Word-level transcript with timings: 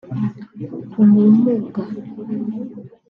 ubumuga 1.01 1.65